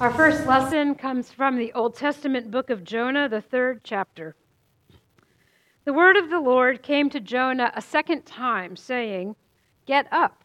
Our 0.00 0.12
first 0.12 0.46
lesson 0.46 0.94
comes 0.94 1.32
from 1.32 1.56
the 1.56 1.72
Old 1.72 1.96
Testament 1.96 2.52
book 2.52 2.70
of 2.70 2.84
Jonah, 2.84 3.28
the 3.28 3.40
third 3.40 3.80
chapter. 3.82 4.36
The 5.84 5.92
word 5.92 6.16
of 6.16 6.30
the 6.30 6.38
Lord 6.38 6.84
came 6.84 7.10
to 7.10 7.18
Jonah 7.18 7.72
a 7.74 7.82
second 7.82 8.24
time, 8.24 8.76
saying, 8.76 9.34
Get 9.86 10.06
up, 10.12 10.44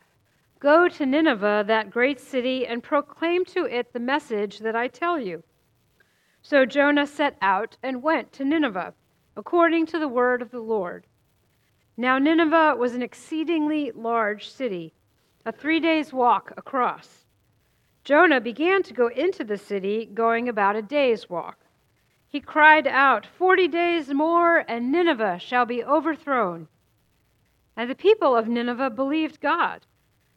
go 0.60 0.89
to 0.89 1.05
Nineveh, 1.05 1.66
that 1.68 1.92
great 1.92 2.20
city, 2.20 2.66
and 2.66 2.81
proclaim 2.81 3.46
to 3.46 3.66
it 3.66 3.94
the 3.94 4.00
message 4.00 4.58
that 4.58 4.76
I 4.76 4.88
tell 4.88 5.20
you. 5.20 5.43
So 6.41 6.65
Jonah 6.65 7.05
set 7.05 7.38
out 7.39 7.77
and 7.83 8.01
went 8.01 8.33
to 8.33 8.43
Nineveh, 8.43 8.95
according 9.38 9.85
to 9.85 9.99
the 9.99 10.07
word 10.07 10.41
of 10.41 10.49
the 10.49 10.61
Lord. 10.61 11.05
Now, 11.95 12.17
Nineveh 12.17 12.75
was 12.75 12.95
an 12.95 13.04
exceedingly 13.04 13.91
large 13.91 14.49
city, 14.49 14.95
a 15.45 15.51
three 15.51 15.79
days' 15.79 16.11
walk 16.11 16.51
across. 16.57 17.23
Jonah 18.04 18.41
began 18.41 18.83
to 18.83 18.93
go 18.93 19.07
into 19.07 19.45
the 19.45 19.57
city, 19.57 20.05
going 20.05 20.49
about 20.49 20.75
a 20.75 20.81
day's 20.81 21.30
walk. 21.30 21.57
He 22.27 22.41
cried 22.41 22.85
out, 22.85 23.25
Forty 23.25 23.67
days 23.67 24.13
more, 24.13 24.66
and 24.67 24.91
Nineveh 24.91 25.39
shall 25.39 25.66
be 25.66 25.84
overthrown. 25.84 26.67
And 27.77 27.89
the 27.89 27.95
people 27.95 28.35
of 28.35 28.49
Nineveh 28.49 28.89
believed 28.89 29.39
God. 29.39 29.85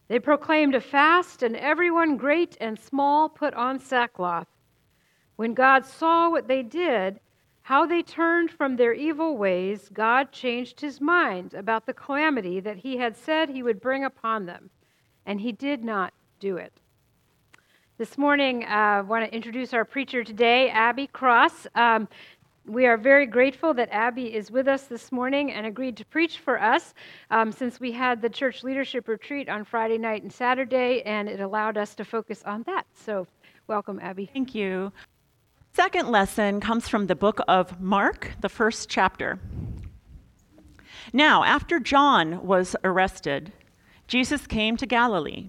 They 0.06 0.20
proclaimed 0.20 0.76
a 0.76 0.80
fast, 0.80 1.42
and 1.42 1.56
everyone, 1.56 2.16
great 2.16 2.56
and 2.60 2.78
small, 2.78 3.28
put 3.28 3.52
on 3.54 3.80
sackcloth. 3.80 4.46
When 5.34 5.52
God 5.52 5.84
saw 5.84 6.30
what 6.30 6.46
they 6.46 6.62
did, 6.62 7.18
how 7.62 7.84
they 7.84 8.02
turned 8.02 8.52
from 8.52 8.76
their 8.76 8.92
evil 8.92 9.36
ways, 9.36 9.88
God 9.92 10.30
changed 10.30 10.80
his 10.80 11.00
mind 11.00 11.52
about 11.52 11.84
the 11.84 11.94
calamity 11.94 12.60
that 12.60 12.76
he 12.76 12.98
had 12.98 13.16
said 13.16 13.48
he 13.48 13.64
would 13.64 13.80
bring 13.80 14.04
upon 14.04 14.46
them, 14.46 14.70
and 15.26 15.40
he 15.40 15.50
did 15.50 15.82
not 15.82 16.14
do 16.38 16.56
it. 16.56 16.72
This 17.98 18.18
morning, 18.18 18.62
uh, 18.64 18.66
I 18.66 19.00
want 19.00 19.24
to 19.24 19.34
introduce 19.34 19.72
our 19.72 19.86
preacher 19.86 20.22
today, 20.22 20.68
Abby 20.68 21.06
Cross. 21.06 21.66
Um, 21.74 22.06
we 22.66 22.84
are 22.84 22.98
very 22.98 23.24
grateful 23.24 23.72
that 23.72 23.88
Abby 23.90 24.34
is 24.34 24.50
with 24.50 24.68
us 24.68 24.82
this 24.82 25.10
morning 25.10 25.50
and 25.50 25.64
agreed 25.64 25.96
to 25.96 26.04
preach 26.04 26.40
for 26.40 26.60
us 26.60 26.92
um, 27.30 27.50
since 27.50 27.80
we 27.80 27.92
had 27.92 28.20
the 28.20 28.28
church 28.28 28.62
leadership 28.62 29.08
retreat 29.08 29.48
on 29.48 29.64
Friday 29.64 29.96
night 29.96 30.22
and 30.22 30.30
Saturday, 30.30 31.00
and 31.06 31.26
it 31.26 31.40
allowed 31.40 31.78
us 31.78 31.94
to 31.94 32.04
focus 32.04 32.42
on 32.44 32.64
that. 32.64 32.84
So, 32.92 33.26
welcome, 33.66 33.98
Abby. 34.02 34.28
Thank 34.30 34.54
you. 34.54 34.92
Second 35.72 36.10
lesson 36.10 36.60
comes 36.60 36.90
from 36.90 37.06
the 37.06 37.16
book 37.16 37.40
of 37.48 37.80
Mark, 37.80 38.32
the 38.42 38.50
first 38.50 38.90
chapter. 38.90 39.38
Now, 41.14 41.44
after 41.44 41.80
John 41.80 42.46
was 42.46 42.76
arrested, 42.84 43.54
Jesus 44.06 44.46
came 44.46 44.76
to 44.76 44.84
Galilee 44.84 45.48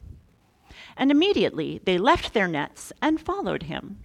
And 0.97 1.11
immediately 1.11 1.81
they 1.85 1.97
left 1.97 2.33
their 2.33 2.47
nets 2.47 2.91
and 3.01 3.19
followed 3.19 3.63
him. 3.63 3.99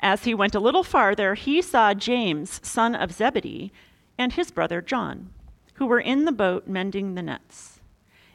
As 0.00 0.24
he 0.24 0.34
went 0.34 0.54
a 0.54 0.60
little 0.60 0.82
farther, 0.82 1.34
he 1.34 1.60
saw 1.60 1.92
James, 1.92 2.60
son 2.62 2.94
of 2.94 3.12
Zebedee, 3.12 3.72
and 4.16 4.32
his 4.32 4.50
brother 4.50 4.80
John, 4.80 5.30
who 5.74 5.86
were 5.86 6.00
in 6.00 6.24
the 6.24 6.32
boat 6.32 6.66
mending 6.66 7.14
the 7.14 7.22
nets. 7.22 7.80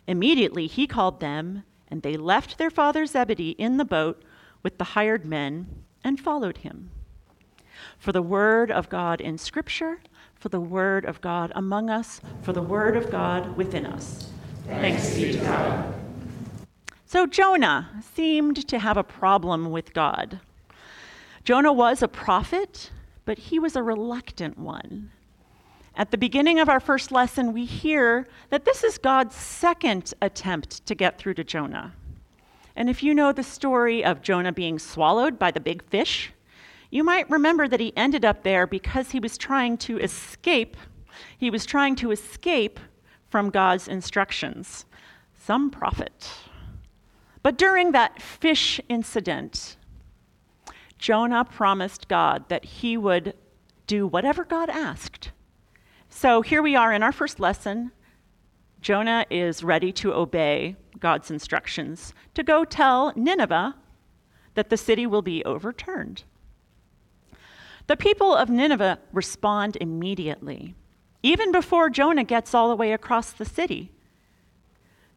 Immediately 0.07 0.67
he 0.67 0.85
called 0.85 1.19
them, 1.19 1.63
and 1.87 2.01
they 2.01 2.17
left 2.17 2.57
their 2.57 2.69
father 2.69 3.05
Zebedee 3.05 3.51
in 3.51 3.77
the 3.77 3.85
boat 3.85 4.23
with 4.61 4.77
the 4.77 4.83
hired 4.83 5.25
men 5.25 5.83
and 6.03 6.19
followed 6.19 6.57
him. 6.57 6.91
For 7.97 8.11
the 8.11 8.21
word 8.21 8.71
of 8.71 8.89
God 8.89 9.19
in 9.19 9.37
Scripture, 9.37 9.99
for 10.35 10.49
the 10.49 10.61
word 10.61 11.05
of 11.05 11.21
God 11.21 11.51
among 11.55 11.89
us, 11.89 12.21
for 12.41 12.53
the 12.53 12.61
word 12.61 12.95
of 12.95 13.09
God 13.09 13.57
within 13.57 13.85
us. 13.85 14.29
Thanks, 14.67 15.15
be 15.15 15.31
to 15.31 15.39
God. 15.39 16.04
So 17.07 17.27
Jonah 17.27 18.01
seemed 18.15 18.67
to 18.67 18.79
have 18.79 18.97
a 18.97 19.03
problem 19.03 19.69
with 19.69 19.93
God. 19.93 20.39
Jonah 21.43 21.71
was 21.71 22.01
a 22.01 22.07
prophet, 22.07 22.89
but 23.25 23.37
he 23.37 23.59
was 23.59 23.75
a 23.75 23.83
reluctant 23.83 24.57
one. 24.57 25.11
At 25.95 26.09
the 26.09 26.17
beginning 26.17 26.59
of 26.59 26.67
our 26.67 26.79
first 26.79 27.11
lesson, 27.11 27.53
we 27.53 27.65
hear 27.65 28.27
that 28.49 28.65
this 28.65 28.83
is 28.83 28.97
God's 28.97 29.35
second 29.35 30.15
attempt 30.19 30.83
to 30.87 30.95
get 30.95 31.19
through 31.19 31.35
to 31.35 31.43
Jonah. 31.43 31.93
And 32.75 32.89
if 32.89 33.03
you 33.03 33.13
know 33.13 33.31
the 33.31 33.43
story 33.43 34.03
of 34.03 34.23
Jonah 34.23 34.51
being 34.51 34.79
swallowed 34.79 35.37
by 35.37 35.51
the 35.51 35.59
big 35.59 35.83
fish, 35.83 36.33
you 36.89 37.03
might 37.03 37.29
remember 37.29 37.67
that 37.67 37.79
he 37.79 37.95
ended 37.95 38.25
up 38.25 38.41
there 38.41 38.65
because 38.65 39.11
he 39.11 39.19
was 39.19 39.37
trying 39.37 39.77
to 39.77 39.99
escape. 39.99 40.75
He 41.37 41.51
was 41.51 41.67
trying 41.67 41.95
to 41.97 42.11
escape 42.11 42.79
from 43.29 43.51
God's 43.51 43.87
instructions. 43.87 44.85
Some 45.35 45.69
prophet. 45.69 46.31
But 47.45 47.59
during 47.59 47.91
that 47.91 48.23
fish 48.23 48.81
incident, 48.89 49.77
Jonah 50.97 51.45
promised 51.45 52.07
God 52.07 52.49
that 52.49 52.65
he 52.65 52.97
would 52.97 53.35
do 53.85 54.07
whatever 54.07 54.43
God 54.43 54.67
asked. 54.67 55.29
So 56.09 56.41
here 56.41 56.63
we 56.63 56.75
are 56.75 56.91
in 56.91 57.03
our 57.03 57.11
first 57.11 57.39
lesson. 57.39 57.91
Jonah 58.81 59.27
is 59.29 59.63
ready 59.63 59.91
to 59.91 60.11
obey 60.11 60.75
God's 60.99 61.29
instructions 61.29 62.15
to 62.33 62.41
go 62.41 62.65
tell 62.65 63.13
Nineveh 63.15 63.75
that 64.55 64.71
the 64.71 64.75
city 64.75 65.05
will 65.05 65.21
be 65.21 65.45
overturned. 65.45 66.23
The 67.85 67.95
people 67.95 68.33
of 68.33 68.49
Nineveh 68.49 68.97
respond 69.13 69.77
immediately, 69.79 70.73
even 71.21 71.51
before 71.51 71.91
Jonah 71.91 72.23
gets 72.23 72.55
all 72.55 72.69
the 72.69 72.75
way 72.75 72.91
across 72.91 73.29
the 73.31 73.45
city. 73.45 73.91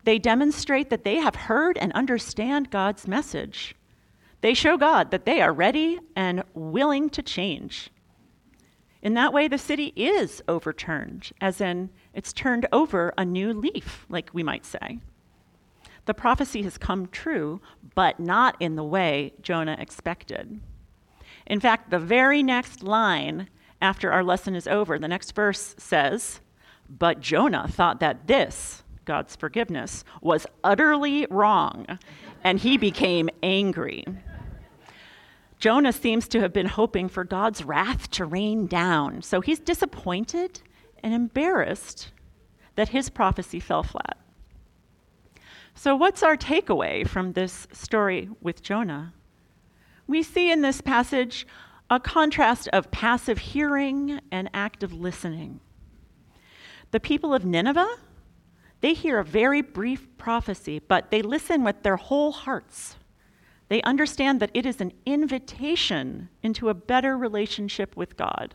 They 0.09 0.19
demonstrate 0.19 0.89
that 0.89 1.05
they 1.05 1.17
have 1.17 1.35
heard 1.35 1.77
and 1.77 1.93
understand 1.93 2.71
God's 2.71 3.07
message. 3.07 3.75
They 4.41 4.55
show 4.55 4.79
God 4.79 5.11
that 5.11 5.27
they 5.27 5.43
are 5.43 5.53
ready 5.53 5.99
and 6.17 6.45
willing 6.55 7.11
to 7.11 7.21
change. 7.21 7.91
In 9.03 9.13
that 9.13 9.35
way, 9.35 9.49
the 9.49 9.59
city 9.59 9.93
is 9.95 10.43
overturned, 10.49 11.33
as 11.43 11.61
in, 11.61 11.91
it's 12.15 12.33
turned 12.33 12.67
over 12.73 13.13
a 13.19 13.25
new 13.27 13.53
leaf, 13.53 14.07
like 14.09 14.31
we 14.33 14.43
might 14.43 14.65
say. 14.65 14.99
The 16.07 16.15
prophecy 16.15 16.63
has 16.63 16.79
come 16.79 17.09
true, 17.09 17.61
but 17.95 18.19
not 18.19 18.57
in 18.61 18.77
the 18.77 18.85
way 18.85 19.35
Jonah 19.43 19.77
expected. 19.79 20.59
In 21.47 21.61
fact, 21.61 21.91
the 21.91 21.99
very 21.99 22.43
next 22.43 22.83
line 22.83 23.51
after 23.83 24.11
our 24.11 24.25
lesson 24.25 24.55
is 24.55 24.67
over, 24.67 24.99
the 24.99 25.07
next 25.07 25.35
verse 25.35 25.75
says, 25.77 26.41
But 26.89 27.21
Jonah 27.21 27.69
thought 27.69 28.01
that 28.01 28.27
this, 28.27 28.85
God's 29.09 29.35
forgiveness, 29.35 30.05
was 30.21 30.47
utterly 30.63 31.27
wrong, 31.31 31.99
and 32.45 32.59
he 32.59 32.77
became 32.77 33.31
angry. 33.43 34.05
Jonah 35.59 35.95
seems 35.95 36.29
to 36.29 36.41
have 36.41 36.53
been 36.53 36.67
hoping 36.67 37.09
for 37.09 37.25
God's 37.25 37.65
wrath 37.65 38.11
to 38.13 38.27
rain 38.27 38.67
down, 38.67 39.23
so 39.23 39.41
he's 39.41 39.59
disappointed 39.61 40.61
and 41.03 41.15
embarrassed 41.15 42.13
that 42.75 42.91
his 42.91 43.09
prophecy 43.09 43.59
fell 43.59 43.83
flat. 43.83 44.19
So, 45.75 45.97
what's 45.97 46.23
our 46.23 46.37
takeaway 46.37 47.09
from 47.09 47.33
this 47.33 47.67
story 47.73 48.29
with 48.43 48.63
Jonah? 48.63 49.15
We 50.07 50.23
see 50.23 50.53
in 50.53 50.61
this 50.61 50.83
passage 50.83 51.47
a 51.89 51.99
contrast 51.99 52.69
of 52.75 52.91
passive 52.91 53.39
hearing 53.39 54.21
and 54.31 54.51
active 54.53 54.93
listening. 54.93 55.61
The 56.91 57.01
people 57.01 57.33
of 57.33 57.47
Nineveh 57.47 57.97
they 58.81 58.95
hear 58.95 59.19
a 59.19 59.25
very 59.25 59.61
brief 59.61 60.07
prophecy, 60.19 60.79
but 60.79 61.11
they 61.11 61.23
listen 61.23 61.65
with 61.65 61.83
their 61.83 61.97
whole 61.97 62.33
hearts. 62.33 62.97
They 63.69 63.83
understand 63.83 64.41
that 64.41 64.51
it 64.55 64.65
is 64.65 64.81
an 64.81 64.93
invitation 65.05 66.29
into 66.43 66.69
a 66.69 66.75
better 66.75 67.17
relationship 67.19 67.97
with 67.97 68.17
God. 68.17 68.55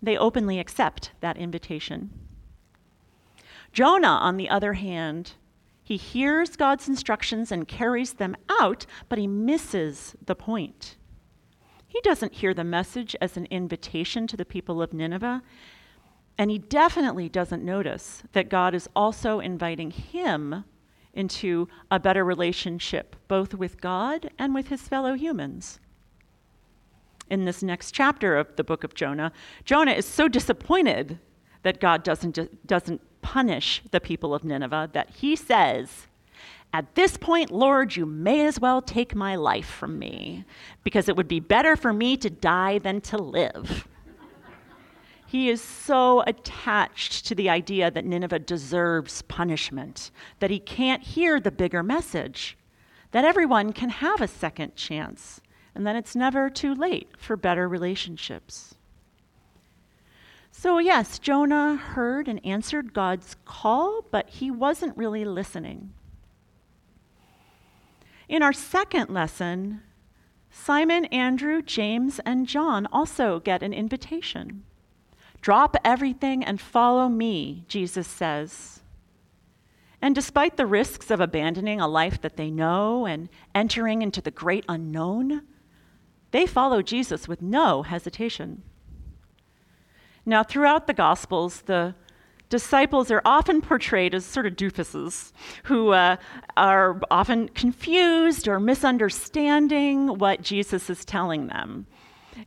They 0.00 0.16
openly 0.16 0.58
accept 0.58 1.10
that 1.20 1.36
invitation. 1.36 2.10
Jonah, 3.72 4.06
on 4.08 4.36
the 4.36 4.48
other 4.48 4.74
hand, 4.74 5.32
he 5.82 5.96
hears 5.96 6.56
God's 6.56 6.88
instructions 6.88 7.50
and 7.50 7.68
carries 7.68 8.14
them 8.14 8.36
out, 8.48 8.86
but 9.08 9.18
he 9.18 9.26
misses 9.26 10.14
the 10.24 10.34
point. 10.34 10.96
He 11.86 12.00
doesn't 12.00 12.34
hear 12.34 12.54
the 12.54 12.64
message 12.64 13.14
as 13.20 13.36
an 13.36 13.46
invitation 13.50 14.26
to 14.28 14.36
the 14.36 14.44
people 14.44 14.80
of 14.80 14.92
Nineveh. 14.92 15.42
And 16.38 16.50
he 16.50 16.58
definitely 16.58 17.28
doesn't 17.28 17.64
notice 17.64 18.22
that 18.32 18.48
God 18.48 18.74
is 18.74 18.88
also 18.96 19.40
inviting 19.40 19.90
him 19.90 20.64
into 21.14 21.68
a 21.90 22.00
better 22.00 22.24
relationship, 22.24 23.16
both 23.28 23.54
with 23.54 23.80
God 23.80 24.30
and 24.38 24.54
with 24.54 24.68
his 24.68 24.82
fellow 24.88 25.14
humans. 25.14 25.78
in 27.30 27.46
this 27.46 27.62
next 27.62 27.92
chapter 27.92 28.36
of 28.36 28.54
the 28.56 28.64
book 28.64 28.84
of 28.84 28.94
Jonah, 28.94 29.32
Jonah 29.64 29.92
is 29.92 30.04
so 30.04 30.28
disappointed 30.28 31.18
that 31.62 31.80
God 31.80 32.02
doesn't, 32.02 32.66
doesn't 32.66 33.00
punish 33.22 33.82
the 33.90 34.00
people 34.00 34.34
of 34.34 34.44
Nineveh 34.44 34.90
that 34.92 35.08
he 35.10 35.34
says, 35.34 36.08
At 36.74 36.94
this 36.94 37.16
point, 37.16 37.50
Lord, 37.50 37.96
you 37.96 38.04
may 38.04 38.44
as 38.44 38.60
well 38.60 38.82
take 38.82 39.14
my 39.14 39.36
life 39.36 39.66
from 39.68 39.98
me, 39.98 40.44
because 40.84 41.08
it 41.08 41.16
would 41.16 41.28
be 41.28 41.40
better 41.40 41.74
for 41.76 41.92
me 41.92 42.16
to 42.18 42.28
die 42.28 42.78
than 42.78 43.00
to 43.02 43.16
live. 43.16 43.88
He 45.32 45.48
is 45.48 45.62
so 45.62 46.22
attached 46.26 47.24
to 47.24 47.34
the 47.34 47.48
idea 47.48 47.90
that 47.90 48.04
Nineveh 48.04 48.40
deserves 48.40 49.22
punishment 49.22 50.10
that 50.40 50.50
he 50.50 50.58
can't 50.58 51.02
hear 51.02 51.40
the 51.40 51.50
bigger 51.50 51.82
message 51.82 52.58
that 53.12 53.24
everyone 53.24 53.72
can 53.72 53.88
have 53.88 54.20
a 54.20 54.28
second 54.28 54.76
chance 54.76 55.40
and 55.74 55.86
that 55.86 55.96
it's 55.96 56.14
never 56.14 56.50
too 56.50 56.74
late 56.74 57.16
for 57.16 57.34
better 57.34 57.66
relationships. 57.66 58.74
So, 60.50 60.76
yes, 60.76 61.18
Jonah 61.18 61.76
heard 61.76 62.28
and 62.28 62.44
answered 62.44 62.92
God's 62.92 63.34
call, 63.46 64.04
but 64.10 64.28
he 64.28 64.50
wasn't 64.50 64.98
really 64.98 65.24
listening. 65.24 65.94
In 68.28 68.42
our 68.42 68.52
second 68.52 69.08
lesson, 69.08 69.80
Simon, 70.50 71.06
Andrew, 71.06 71.62
James, 71.62 72.20
and 72.26 72.46
John 72.46 72.86
also 72.92 73.40
get 73.40 73.62
an 73.62 73.72
invitation. 73.72 74.64
Drop 75.42 75.76
everything 75.84 76.44
and 76.44 76.60
follow 76.60 77.08
me, 77.08 77.64
Jesus 77.68 78.06
says. 78.06 78.80
And 80.00 80.14
despite 80.14 80.56
the 80.56 80.66
risks 80.66 81.10
of 81.10 81.20
abandoning 81.20 81.80
a 81.80 81.88
life 81.88 82.20
that 82.22 82.36
they 82.36 82.50
know 82.50 83.06
and 83.06 83.28
entering 83.54 84.02
into 84.02 84.20
the 84.20 84.30
great 84.30 84.64
unknown, 84.68 85.42
they 86.30 86.46
follow 86.46 86.80
Jesus 86.80 87.28
with 87.28 87.42
no 87.42 87.82
hesitation. 87.82 88.62
Now, 90.24 90.44
throughout 90.44 90.86
the 90.86 90.94
Gospels, 90.94 91.62
the 91.62 91.94
disciples 92.48 93.10
are 93.10 93.22
often 93.24 93.60
portrayed 93.62 94.14
as 94.14 94.24
sort 94.24 94.46
of 94.46 94.54
doofuses 94.54 95.32
who 95.64 95.90
uh, 95.90 96.16
are 96.56 97.00
often 97.10 97.48
confused 97.48 98.46
or 98.46 98.60
misunderstanding 98.60 100.18
what 100.18 100.42
Jesus 100.42 100.88
is 100.88 101.04
telling 101.04 101.48
them. 101.48 101.86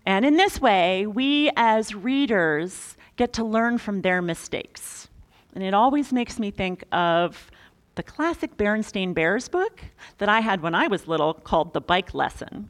And 0.05 0.25
in 0.25 0.37
this 0.37 0.59
way, 0.59 1.05
we 1.05 1.51
as 1.55 1.93
readers 1.93 2.97
get 3.15 3.33
to 3.33 3.43
learn 3.43 3.77
from 3.77 4.01
their 4.01 4.21
mistakes. 4.21 5.07
And 5.53 5.63
it 5.63 5.73
always 5.73 6.11
makes 6.11 6.39
me 6.39 6.51
think 6.51 6.83
of 6.91 7.49
the 7.95 8.03
classic 8.03 8.57
Berenstain 8.57 9.13
Bears 9.13 9.47
book 9.47 9.81
that 10.17 10.27
I 10.27 10.41
had 10.41 10.61
when 10.61 10.75
I 10.75 10.87
was 10.87 11.07
little 11.07 11.33
called 11.33 11.73
The 11.73 11.81
Bike 11.81 12.13
Lesson. 12.13 12.69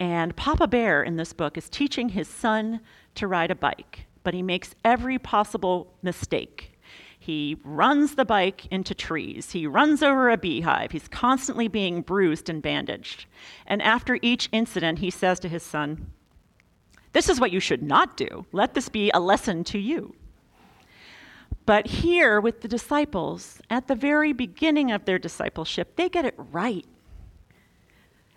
And 0.00 0.34
Papa 0.34 0.66
Bear 0.66 1.02
in 1.02 1.16
this 1.16 1.32
book 1.32 1.56
is 1.56 1.68
teaching 1.68 2.08
his 2.08 2.26
son 2.26 2.80
to 3.14 3.28
ride 3.28 3.50
a 3.50 3.54
bike, 3.54 4.06
but 4.24 4.34
he 4.34 4.42
makes 4.42 4.74
every 4.84 5.18
possible 5.18 5.94
mistake. 6.02 6.78
He 7.22 7.58
runs 7.64 8.14
the 8.14 8.24
bike 8.24 8.66
into 8.68 8.94
trees. 8.94 9.52
He 9.52 9.66
runs 9.66 10.02
over 10.02 10.30
a 10.30 10.38
beehive. 10.38 10.92
He's 10.92 11.06
constantly 11.06 11.68
being 11.68 12.00
bruised 12.00 12.48
and 12.48 12.62
bandaged. 12.62 13.26
And 13.66 13.82
after 13.82 14.18
each 14.22 14.48
incident, 14.52 15.00
he 15.00 15.10
says 15.10 15.38
to 15.40 15.48
his 15.48 15.62
son, 15.62 16.10
This 17.12 17.28
is 17.28 17.38
what 17.38 17.52
you 17.52 17.60
should 17.60 17.82
not 17.82 18.16
do. 18.16 18.46
Let 18.52 18.72
this 18.72 18.88
be 18.88 19.10
a 19.12 19.20
lesson 19.20 19.64
to 19.64 19.78
you. 19.78 20.14
But 21.66 21.86
here 21.86 22.40
with 22.40 22.62
the 22.62 22.68
disciples, 22.68 23.60
at 23.68 23.86
the 23.86 23.94
very 23.94 24.32
beginning 24.32 24.90
of 24.90 25.04
their 25.04 25.18
discipleship, 25.18 25.96
they 25.96 26.08
get 26.08 26.24
it 26.24 26.34
right. 26.38 26.86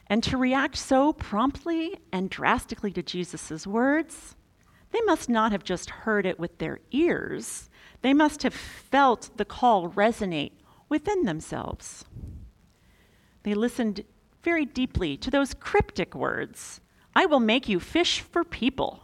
And 0.07 0.21
to 0.23 0.35
react 0.35 0.75
so 0.75 1.13
promptly 1.13 1.99
and 2.11 2.29
drastically 2.29 2.91
to 2.91 3.01
Jesus' 3.01 3.65
words, 3.65 4.35
they 4.91 4.99
must 5.05 5.29
not 5.29 5.53
have 5.53 5.63
just 5.63 5.89
heard 5.89 6.25
it 6.25 6.37
with 6.37 6.57
their 6.57 6.81
ears, 6.91 7.69
they 8.03 8.13
must 8.13 8.43
have 8.43 8.53
felt 8.53 9.31
the 9.37 9.45
call 9.45 9.89
resonate 9.89 10.51
within 10.89 11.23
themselves. 11.23 12.05
They 13.43 13.55
listened 13.55 14.03
very 14.43 14.65
deeply 14.65 15.17
to 15.17 15.31
those 15.31 15.53
cryptic 15.53 16.13
words 16.13 16.79
I 17.15 17.25
will 17.27 17.39
make 17.39 17.69
you 17.69 17.79
fish 17.79 18.21
for 18.21 18.43
people. 18.43 19.03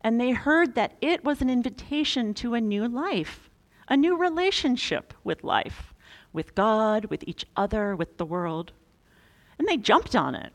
And 0.00 0.20
they 0.20 0.32
heard 0.32 0.74
that 0.74 0.96
it 1.00 1.24
was 1.24 1.40
an 1.40 1.50
invitation 1.50 2.34
to 2.34 2.54
a 2.54 2.60
new 2.60 2.88
life, 2.88 3.50
a 3.86 3.96
new 3.96 4.16
relationship 4.16 5.12
with 5.22 5.44
life, 5.44 5.92
with 6.32 6.54
God, 6.54 7.04
with 7.04 7.22
each 7.26 7.44
other, 7.54 7.94
with 7.94 8.16
the 8.16 8.24
world. 8.24 8.72
And 9.58 9.68
they 9.68 9.76
jumped 9.76 10.16
on 10.16 10.34
it. 10.34 10.52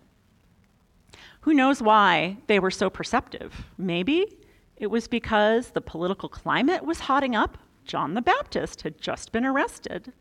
Who 1.42 1.54
knows 1.54 1.82
why 1.82 2.38
they 2.48 2.60
were 2.60 2.72
so 2.72 2.90
perceptive? 2.90 3.68
Maybe 3.78 4.38
it 4.78 4.88
was 4.88 5.08
because 5.08 5.72
the 5.72 5.82
political 5.82 6.30
climate 6.30 6.86
was 6.86 7.02
hotting 7.02 7.36
up. 7.36 7.58
John 7.84 8.14
the 8.14 8.22
Baptist 8.22 8.84
had 8.84 9.02
just 9.02 9.32
been 9.32 9.46
arrested. 9.46 10.14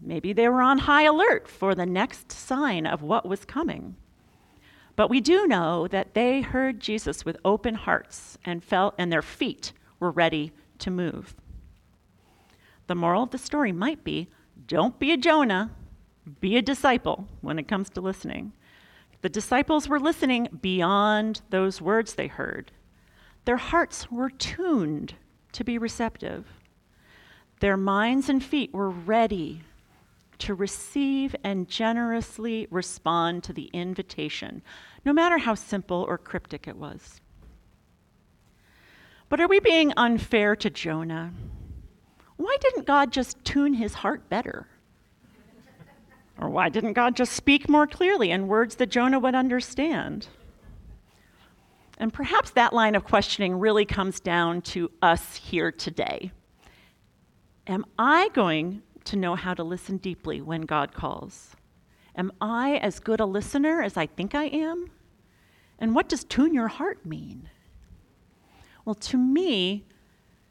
Maybe 0.00 0.32
they 0.32 0.48
were 0.48 0.62
on 0.62 0.78
high 0.78 1.04
alert 1.04 1.48
for 1.48 1.74
the 1.74 1.86
next 1.86 2.32
sign 2.32 2.86
of 2.86 3.02
what 3.02 3.26
was 3.26 3.44
coming. 3.44 3.96
But 4.96 5.10
we 5.10 5.20
do 5.20 5.46
know 5.46 5.88
that 5.88 6.14
they 6.14 6.40
heard 6.40 6.80
Jesus 6.80 7.24
with 7.24 7.36
open 7.44 7.74
hearts 7.74 8.38
and 8.44 8.62
felt 8.62 8.94
and 8.98 9.12
their 9.12 9.22
feet 9.22 9.72
were 9.98 10.10
ready 10.10 10.52
to 10.78 10.90
move. 10.90 11.34
The 12.86 12.94
moral 12.94 13.22
of 13.22 13.30
the 13.30 13.38
story 13.38 13.72
might 13.72 14.04
be 14.04 14.28
don't 14.66 14.98
be 14.98 15.12
a 15.12 15.16
Jonah, 15.16 15.70
be 16.40 16.56
a 16.56 16.62
disciple 16.62 17.26
when 17.40 17.58
it 17.58 17.68
comes 17.68 17.90
to 17.90 18.00
listening. 18.00 18.52
The 19.22 19.28
disciples 19.28 19.88
were 19.88 20.00
listening 20.00 20.48
beyond 20.60 21.42
those 21.50 21.80
words 21.80 22.14
they 22.14 22.26
heard. 22.28 22.72
Their 23.44 23.56
hearts 23.56 24.10
were 24.10 24.30
tuned 24.30 25.14
to 25.52 25.64
be 25.64 25.78
receptive. 25.78 26.46
Their 27.60 27.76
minds 27.76 28.28
and 28.28 28.42
feet 28.42 28.72
were 28.72 28.90
ready 28.90 29.62
to 30.38 30.54
receive 30.54 31.36
and 31.44 31.68
generously 31.68 32.66
respond 32.70 33.44
to 33.44 33.52
the 33.52 33.70
invitation, 33.72 34.62
no 35.04 35.12
matter 35.12 35.38
how 35.38 35.54
simple 35.54 36.04
or 36.08 36.18
cryptic 36.18 36.66
it 36.66 36.76
was. 36.76 37.20
But 39.28 39.40
are 39.40 39.48
we 39.48 39.60
being 39.60 39.92
unfair 39.96 40.56
to 40.56 40.70
Jonah? 40.70 41.32
Why 42.36 42.56
didn't 42.60 42.86
God 42.86 43.12
just 43.12 43.42
tune 43.44 43.74
his 43.74 43.94
heart 43.94 44.28
better? 44.28 44.66
Or 46.38 46.50
why 46.50 46.68
didn't 46.68 46.94
God 46.94 47.16
just 47.16 47.32
speak 47.32 47.68
more 47.68 47.86
clearly 47.86 48.30
in 48.30 48.48
words 48.48 48.76
that 48.76 48.90
Jonah 48.90 49.20
would 49.20 49.34
understand? 49.34 50.28
And 51.98 52.12
perhaps 52.12 52.50
that 52.50 52.72
line 52.72 52.94
of 52.94 53.04
questioning 53.04 53.58
really 53.58 53.84
comes 53.84 54.20
down 54.20 54.62
to 54.62 54.90
us 55.00 55.36
here 55.36 55.70
today. 55.70 56.32
Am 57.66 57.84
I 57.98 58.28
going 58.34 58.82
to 59.04 59.16
know 59.16 59.34
how 59.34 59.54
to 59.54 59.62
listen 59.62 59.98
deeply 59.98 60.40
when 60.40 60.62
God 60.62 60.92
calls? 60.92 61.54
Am 62.16 62.32
I 62.40 62.76
as 62.76 63.00
good 63.00 63.20
a 63.20 63.26
listener 63.26 63.82
as 63.82 63.96
I 63.96 64.06
think 64.06 64.34
I 64.34 64.44
am? 64.44 64.90
And 65.78 65.94
what 65.94 66.08
does 66.08 66.24
tune 66.24 66.54
your 66.54 66.68
heart 66.68 67.04
mean? 67.04 67.48
Well, 68.84 68.94
to 68.96 69.16
me, 69.16 69.84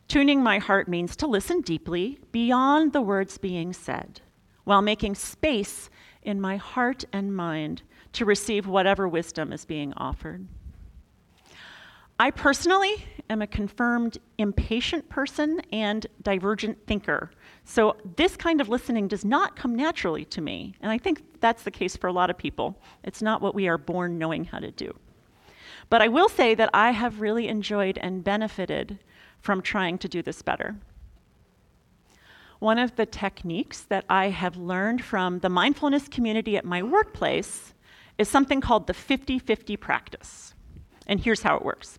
tuning 0.08 0.42
my 0.42 0.60
heart 0.60 0.88
means 0.88 1.16
to 1.18 1.28
listen 1.28 1.62
deeply 1.62 2.20
beyond 2.32 2.94
the 2.94 3.02
words 3.02 3.38
being 3.38 3.74
said 3.74 4.22
while 4.64 4.82
making 4.82 5.16
space 5.16 5.90
in 6.22 6.40
my 6.40 6.58
heart 6.58 7.04
and 7.12 7.36
mind 7.36 7.84
to 8.14 8.26
receive 8.26 8.66
whatever 8.68 9.08
wisdom 9.08 9.52
is 9.52 9.66
being 9.66 9.94
offered. 9.94 10.48
I 12.20 12.32
personally 12.32 13.06
am 13.30 13.42
a 13.42 13.48
confirmed 13.48 14.18
impatient 14.38 15.10
person 15.10 15.62
and 15.72 16.06
divergent 16.22 16.78
thinker. 16.86 17.32
So, 17.66 17.98
this 18.18 18.36
kind 18.36 18.62
of 18.62 18.70
listening 18.70 19.08
does 19.08 19.26
not 19.26 19.56
come 19.56 19.76
naturally 19.76 20.26
to 20.26 20.42
me. 20.42 20.76
And 20.82 20.92
I 20.92 20.98
think 20.98 21.24
that's 21.40 21.64
the 21.64 21.72
case 21.72 21.98
for 21.98 22.08
a 22.08 22.14
lot 22.14 22.30
of 22.30 22.38
people. 22.38 22.78
It's 23.04 23.22
not 23.22 23.42
what 23.42 23.56
we 23.56 23.68
are 23.68 23.78
born 23.78 24.18
knowing 24.18 24.46
how 24.46 24.60
to 24.60 24.72
do. 24.72 24.94
But 25.90 26.02
I 26.02 26.08
will 26.08 26.30
say 26.30 26.56
that 26.56 26.70
I 26.74 26.92
have 26.92 27.22
really 27.22 27.48
enjoyed 27.48 27.98
and 27.98 28.24
benefited 28.24 29.00
from 29.40 29.62
trying 29.62 29.98
to 30.00 30.08
do 30.08 30.22
this 30.22 30.42
better. 30.42 30.76
One 32.60 32.78
of 32.78 32.96
the 32.96 33.06
techniques 33.06 33.82
that 33.82 34.06
I 34.10 34.30
have 34.30 34.56
learned 34.56 35.04
from 35.04 35.40
the 35.40 35.50
mindfulness 35.50 36.08
community 36.08 36.56
at 36.56 36.64
my 36.64 36.82
workplace 36.82 37.74
is 38.18 38.30
something 38.30 38.62
called 38.62 38.88
the 38.88 38.94
50 38.94 39.40
50 39.40 39.76
practice. 39.78 40.54
And 41.08 41.20
here's 41.20 41.42
how 41.42 41.58
it 41.58 41.66
works 41.66 41.98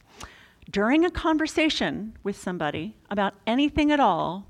during 0.71 1.04
a 1.04 1.11
conversation 1.11 2.16
with 2.23 2.37
somebody 2.37 2.97
about 3.11 3.35
anything 3.47 3.92
at 3.92 4.00
all, 4.00 4.47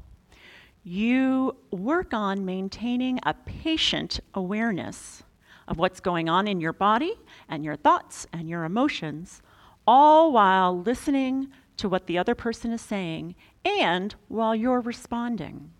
you 0.82 1.56
work 1.70 2.12
on 2.12 2.44
maintaining 2.44 3.18
a 3.24 3.34
patient 3.34 4.20
awareness 4.34 5.22
of 5.66 5.78
what's 5.78 6.00
going 6.00 6.28
on 6.28 6.46
in 6.46 6.60
your 6.60 6.72
body 6.72 7.14
and 7.48 7.64
your 7.64 7.76
thoughts 7.76 8.26
and 8.32 8.48
your 8.48 8.64
emotions, 8.64 9.40
all 9.86 10.32
while 10.32 10.78
listening 10.78 11.48
to 11.76 11.88
what 11.88 12.06
the 12.06 12.18
other 12.18 12.34
person 12.34 12.70
is 12.70 12.82
saying 12.82 13.34
and 13.64 14.14
while 14.28 14.54
you're 14.54 14.80
responding. 14.80 15.70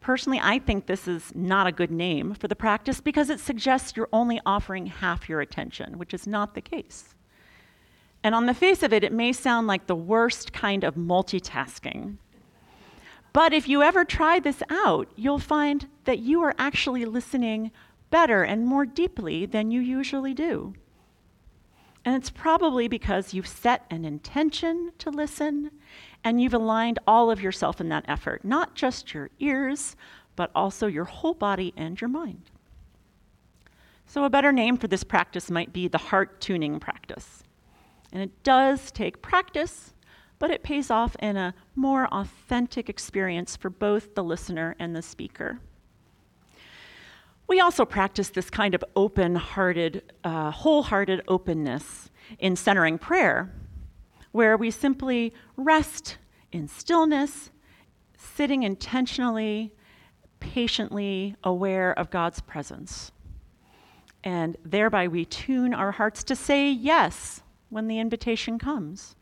Personally, 0.00 0.40
I 0.42 0.58
think 0.58 0.86
this 0.86 1.08
is 1.08 1.32
not 1.34 1.66
a 1.66 1.72
good 1.72 1.90
name 1.90 2.34
for 2.34 2.46
the 2.46 2.56
practice 2.56 3.00
because 3.00 3.30
it 3.30 3.40
suggests 3.40 3.96
you're 3.96 4.08
only 4.12 4.40
offering 4.44 4.86
half 4.86 5.28
your 5.28 5.40
attention, 5.40 5.98
which 5.98 6.14
is 6.14 6.26
not 6.26 6.54
the 6.54 6.60
case. 6.60 7.14
And 8.24 8.34
on 8.34 8.46
the 8.46 8.54
face 8.54 8.82
of 8.82 8.94
it, 8.94 9.04
it 9.04 9.12
may 9.12 9.34
sound 9.34 9.66
like 9.66 9.86
the 9.86 9.94
worst 9.94 10.54
kind 10.54 10.82
of 10.82 10.94
multitasking. 10.94 12.16
But 13.34 13.52
if 13.52 13.68
you 13.68 13.82
ever 13.82 14.02
try 14.02 14.40
this 14.40 14.62
out, 14.70 15.08
you'll 15.14 15.38
find 15.38 15.86
that 16.04 16.20
you 16.20 16.42
are 16.42 16.54
actually 16.58 17.04
listening 17.04 17.70
better 18.08 18.42
and 18.42 18.66
more 18.66 18.86
deeply 18.86 19.44
than 19.44 19.70
you 19.70 19.80
usually 19.80 20.32
do. 20.32 20.72
And 22.02 22.16
it's 22.16 22.30
probably 22.30 22.88
because 22.88 23.34
you've 23.34 23.46
set 23.46 23.84
an 23.90 24.06
intention 24.06 24.92
to 24.98 25.10
listen 25.10 25.70
and 26.22 26.40
you've 26.40 26.54
aligned 26.54 26.98
all 27.06 27.30
of 27.30 27.42
yourself 27.42 27.78
in 27.78 27.90
that 27.90 28.04
effort, 28.08 28.42
not 28.42 28.74
just 28.74 29.12
your 29.12 29.28
ears, 29.38 29.96
but 30.34 30.50
also 30.54 30.86
your 30.86 31.04
whole 31.04 31.34
body 31.34 31.74
and 31.76 32.00
your 32.00 32.08
mind. 32.08 32.50
So, 34.06 34.24
a 34.24 34.30
better 34.30 34.52
name 34.52 34.76
for 34.76 34.86
this 34.86 35.04
practice 35.04 35.50
might 35.50 35.72
be 35.72 35.88
the 35.88 35.98
heart 35.98 36.40
tuning 36.40 36.78
practice. 36.78 37.43
And 38.14 38.22
it 38.22 38.44
does 38.44 38.92
take 38.92 39.20
practice, 39.20 39.92
but 40.38 40.50
it 40.52 40.62
pays 40.62 40.88
off 40.88 41.16
in 41.18 41.36
a 41.36 41.52
more 41.74 42.06
authentic 42.06 42.88
experience 42.88 43.56
for 43.56 43.68
both 43.68 44.14
the 44.14 44.22
listener 44.22 44.76
and 44.78 44.94
the 44.94 45.02
speaker. 45.02 45.58
We 47.48 47.60
also 47.60 47.84
practice 47.84 48.30
this 48.30 48.48
kind 48.50 48.74
of 48.74 48.84
open 48.94 49.34
hearted, 49.34 50.12
uh, 50.22 50.52
wholehearted 50.52 51.22
openness 51.26 52.10
in 52.38 52.54
centering 52.54 52.98
prayer, 52.98 53.52
where 54.30 54.56
we 54.56 54.70
simply 54.70 55.34
rest 55.56 56.16
in 56.52 56.68
stillness, 56.68 57.50
sitting 58.16 58.62
intentionally, 58.62 59.74
patiently 60.38 61.34
aware 61.42 61.98
of 61.98 62.10
God's 62.10 62.40
presence. 62.40 63.10
And 64.22 64.56
thereby 64.64 65.08
we 65.08 65.24
tune 65.24 65.74
our 65.74 65.92
hearts 65.92 66.22
to 66.24 66.36
say 66.36 66.70
yes 66.70 67.42
when 67.74 67.88
the 67.88 67.98
invitation 67.98 68.56
comes. 68.56 69.16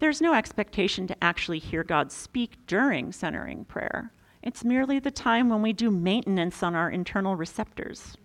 There's 0.00 0.20
no 0.20 0.34
expectation 0.34 1.06
to 1.06 1.24
actually 1.24 1.60
hear 1.60 1.84
God 1.84 2.10
speak 2.10 2.66
during 2.66 3.12
centering 3.12 3.64
prayer. 3.64 4.12
It's 4.42 4.64
merely 4.64 4.98
the 4.98 5.12
time 5.12 5.48
when 5.48 5.62
we 5.62 5.72
do 5.72 5.92
maintenance 5.92 6.64
on 6.64 6.74
our 6.74 6.90
internal 6.90 7.36
receptors. 7.36 8.16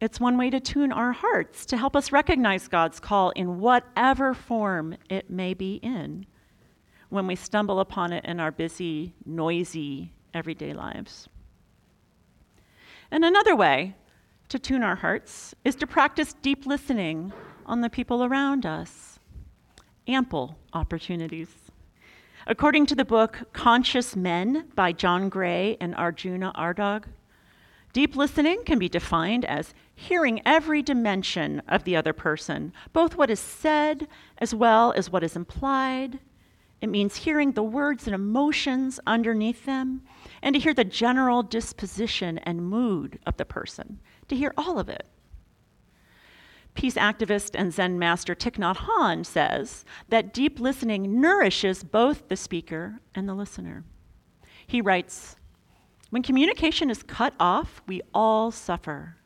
It's 0.00 0.20
one 0.20 0.38
way 0.38 0.48
to 0.50 0.60
tune 0.60 0.92
our 0.92 1.10
hearts 1.10 1.66
to 1.66 1.76
help 1.76 1.96
us 1.96 2.12
recognize 2.12 2.68
God's 2.68 3.00
call 3.00 3.30
in 3.30 3.58
whatever 3.58 4.32
form 4.32 4.96
it 5.10 5.28
may 5.28 5.54
be 5.54 5.80
in 5.82 6.24
when 7.08 7.26
we 7.26 7.34
stumble 7.34 7.80
upon 7.80 8.12
it 8.12 8.24
in 8.26 8.38
our 8.38 8.52
busy, 8.52 9.12
noisy, 9.26 10.12
everyday 10.34 10.72
lives. 10.72 11.28
And 13.10 13.24
another 13.24 13.56
way 13.56 13.96
to 14.48 14.58
tune 14.58 14.82
our 14.82 14.96
hearts 14.96 15.54
is 15.64 15.74
to 15.76 15.86
practice 15.86 16.34
deep 16.40 16.64
listening 16.64 17.32
on 17.66 17.82
the 17.82 17.90
people 17.90 18.24
around 18.24 18.64
us. 18.64 19.18
Ample 20.06 20.56
opportunities. 20.72 21.48
According 22.46 22.86
to 22.86 22.94
the 22.94 23.04
book 23.04 23.40
Conscious 23.52 24.16
Men 24.16 24.68
by 24.74 24.92
John 24.92 25.28
Gray 25.28 25.76
and 25.82 25.94
Arjuna 25.94 26.52
Ardagh, 26.56 27.04
deep 27.92 28.16
listening 28.16 28.64
can 28.64 28.78
be 28.78 28.88
defined 28.88 29.44
as 29.44 29.74
hearing 29.94 30.40
every 30.46 30.80
dimension 30.80 31.60
of 31.68 31.84
the 31.84 31.96
other 31.96 32.14
person, 32.14 32.72
both 32.94 33.16
what 33.16 33.28
is 33.28 33.40
said 33.40 34.08
as 34.38 34.54
well 34.54 34.92
as 34.92 35.10
what 35.10 35.22
is 35.22 35.36
implied. 35.36 36.20
It 36.80 36.88
means 36.88 37.16
hearing 37.16 37.52
the 37.52 37.62
words 37.62 38.06
and 38.06 38.14
emotions 38.14 38.98
underneath 39.06 39.66
them, 39.66 40.02
and 40.40 40.54
to 40.54 40.60
hear 40.60 40.72
the 40.72 40.84
general 40.84 41.42
disposition 41.42 42.38
and 42.38 42.62
mood 42.62 43.18
of 43.26 43.36
the 43.36 43.44
person 43.44 43.98
to 44.28 44.36
hear 44.36 44.52
all 44.56 44.78
of 44.78 44.88
it. 44.88 45.06
Peace 46.74 46.94
activist 46.94 47.50
and 47.54 47.72
Zen 47.72 47.98
master 47.98 48.36
Thich 48.36 48.56
Nhat 48.56 48.76
Hanh 48.76 49.26
says 49.26 49.84
that 50.10 50.32
deep 50.32 50.60
listening 50.60 51.20
nourishes 51.20 51.82
both 51.82 52.28
the 52.28 52.36
speaker 52.36 53.00
and 53.14 53.28
the 53.28 53.34
listener. 53.34 53.84
He 54.64 54.80
writes 54.80 55.36
When 56.10 56.22
communication 56.22 56.88
is 56.88 57.02
cut 57.02 57.34
off, 57.40 57.82
we 57.88 58.00
all 58.14 58.52
suffer. 58.52 59.16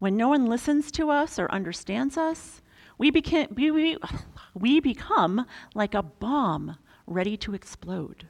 When 0.00 0.16
no 0.16 0.28
one 0.28 0.46
listens 0.46 0.90
to 0.92 1.10
us 1.10 1.38
or 1.38 1.48
understands 1.52 2.16
us, 2.16 2.60
we, 2.98 3.12
beca- 3.12 3.54
we, 3.54 3.70
we, 3.70 3.96
we 4.54 4.80
become 4.80 5.46
like 5.74 5.94
a 5.94 6.02
bomb 6.02 6.76
ready 7.06 7.36
to 7.36 7.54
explode. 7.54 8.28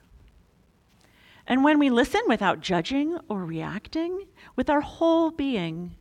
And 1.46 1.62
when 1.62 1.78
we 1.78 1.90
listen 1.90 2.22
without 2.26 2.60
judging 2.60 3.18
or 3.28 3.44
reacting, 3.44 4.26
with 4.56 4.70
our 4.70 4.80
whole 4.80 5.30
being, 5.30 5.94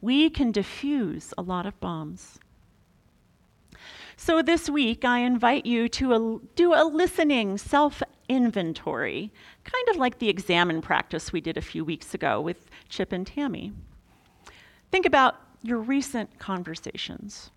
we 0.00 0.30
can 0.30 0.52
diffuse 0.52 1.34
a 1.36 1.42
lot 1.42 1.66
of 1.66 1.78
bombs. 1.80 2.38
So 4.16 4.42
this 4.42 4.70
week, 4.70 5.04
I 5.04 5.18
invite 5.20 5.66
you 5.66 5.88
to 5.90 6.12
a, 6.14 6.38
do 6.54 6.72
a 6.72 6.84
listening 6.84 7.58
self 7.58 8.02
inventory, 8.28 9.32
kind 9.64 9.88
of 9.88 9.96
like 9.96 10.18
the 10.18 10.28
Examen 10.28 10.80
practice 10.80 11.32
we 11.32 11.40
did 11.40 11.56
a 11.56 11.62
few 11.62 11.84
weeks 11.84 12.14
ago 12.14 12.40
with 12.40 12.66
Chip 12.88 13.12
and 13.12 13.26
Tammy. 13.26 13.72
Think 14.90 15.06
about 15.06 15.36
your 15.62 15.78
recent 15.78 16.38
conversations. 16.38 17.50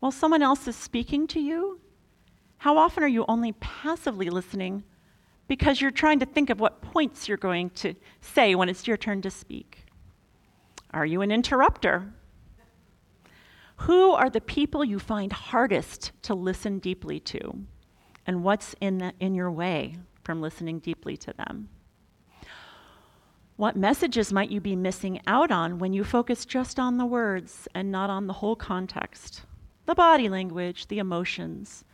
While 0.00 0.12
someone 0.12 0.42
else 0.42 0.68
is 0.68 0.76
speaking 0.76 1.26
to 1.28 1.40
you, 1.40 1.80
how 2.58 2.78
often 2.78 3.02
are 3.02 3.08
you 3.08 3.24
only 3.28 3.52
passively 3.52 4.30
listening 4.30 4.84
because 5.48 5.80
you're 5.80 5.90
trying 5.90 6.18
to 6.20 6.26
think 6.26 6.50
of 6.50 6.60
what 6.60 6.82
points 6.82 7.28
you're 7.28 7.36
going 7.36 7.70
to 7.70 7.94
say 8.20 8.54
when 8.54 8.68
it's 8.68 8.86
your 8.86 8.96
turn 8.96 9.22
to 9.22 9.30
speak. 9.30 9.84
Are 10.92 11.06
you 11.06 11.20
an 11.20 11.30
interrupter? 11.30 12.12
Who 13.80 14.12
are 14.12 14.30
the 14.30 14.40
people 14.40 14.84
you 14.84 14.98
find 14.98 15.32
hardest 15.32 16.12
to 16.22 16.34
listen 16.34 16.78
deeply 16.78 17.20
to? 17.20 17.66
And 18.26 18.42
what's 18.42 18.74
in, 18.80 18.98
the, 18.98 19.12
in 19.20 19.34
your 19.34 19.50
way 19.50 19.96
from 20.24 20.40
listening 20.40 20.80
deeply 20.80 21.16
to 21.18 21.32
them? 21.34 21.68
What 23.56 23.76
messages 23.76 24.32
might 24.32 24.50
you 24.50 24.60
be 24.60 24.76
missing 24.76 25.20
out 25.26 25.50
on 25.50 25.78
when 25.78 25.92
you 25.92 26.04
focus 26.04 26.44
just 26.44 26.78
on 26.78 26.98
the 26.98 27.06
words 27.06 27.68
and 27.74 27.90
not 27.90 28.10
on 28.10 28.26
the 28.26 28.34
whole 28.34 28.56
context? 28.56 29.42
The 29.86 29.94
body 29.94 30.28
language, 30.28 30.88
the 30.88 30.98
emotions, 30.98 31.84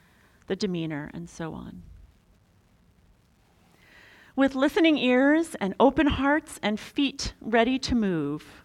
the 0.47 0.57
demeanor, 0.57 1.11
and 1.15 1.29
so 1.29 1.53
on. 1.53 1.83
With 4.35 4.55
listening 4.55 4.97
ears 4.97 5.55
and 5.61 5.75
open 5.79 6.07
hearts 6.07 6.59
and 6.63 6.81
feet 6.81 7.35
ready 7.43 7.79
to 7.81 7.95
move, 7.95 8.65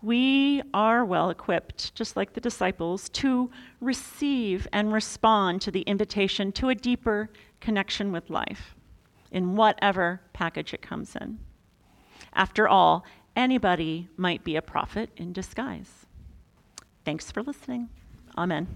we 0.00 0.62
are 0.72 1.04
well 1.04 1.28
equipped, 1.28 1.92
just 1.96 2.16
like 2.16 2.34
the 2.34 2.40
disciples, 2.40 3.08
to 3.10 3.50
receive 3.80 4.68
and 4.72 4.92
respond 4.92 5.60
to 5.62 5.72
the 5.72 5.80
invitation 5.82 6.52
to 6.52 6.68
a 6.68 6.74
deeper 6.76 7.30
connection 7.60 8.12
with 8.12 8.30
life 8.30 8.76
in 9.32 9.56
whatever 9.56 10.20
package 10.32 10.72
it 10.72 10.82
comes 10.82 11.16
in. 11.16 11.40
After 12.32 12.68
all, 12.68 13.04
anybody 13.34 14.08
might 14.16 14.44
be 14.44 14.54
a 14.54 14.62
prophet 14.62 15.10
in 15.16 15.32
disguise. 15.32 16.06
Thanks 17.04 17.32
for 17.32 17.42
listening. 17.42 17.88
Amen. 18.36 18.68